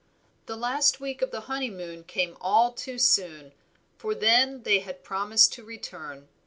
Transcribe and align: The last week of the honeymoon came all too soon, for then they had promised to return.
The 0.47 0.55
last 0.55 0.99
week 0.99 1.21
of 1.21 1.29
the 1.29 1.41
honeymoon 1.41 2.03
came 2.05 2.35
all 2.41 2.71
too 2.73 2.97
soon, 2.97 3.51
for 3.99 4.15
then 4.15 4.63
they 4.63 4.79
had 4.79 5.03
promised 5.03 5.53
to 5.53 5.63
return. 5.63 6.27